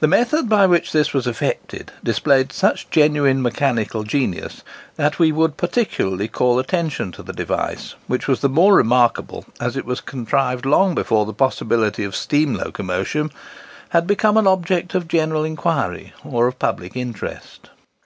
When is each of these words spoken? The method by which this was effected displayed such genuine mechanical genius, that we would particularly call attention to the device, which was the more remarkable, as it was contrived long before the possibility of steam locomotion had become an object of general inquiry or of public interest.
The 0.00 0.08
method 0.08 0.48
by 0.48 0.66
which 0.66 0.90
this 0.90 1.12
was 1.14 1.28
effected 1.28 1.92
displayed 2.02 2.52
such 2.52 2.90
genuine 2.90 3.40
mechanical 3.40 4.02
genius, 4.02 4.62
that 4.96 5.20
we 5.20 5.30
would 5.30 5.56
particularly 5.56 6.26
call 6.26 6.58
attention 6.58 7.12
to 7.12 7.22
the 7.22 7.32
device, 7.32 7.94
which 8.08 8.26
was 8.26 8.40
the 8.40 8.48
more 8.48 8.74
remarkable, 8.74 9.44
as 9.60 9.76
it 9.76 9.86
was 9.86 10.00
contrived 10.00 10.66
long 10.66 10.96
before 10.96 11.24
the 11.24 11.32
possibility 11.32 12.02
of 12.02 12.16
steam 12.16 12.54
locomotion 12.54 13.30
had 13.90 14.08
become 14.08 14.36
an 14.36 14.48
object 14.48 14.92
of 14.96 15.06
general 15.06 15.44
inquiry 15.44 16.12
or 16.24 16.48
of 16.48 16.58
public 16.58 16.96
interest. 16.96 17.70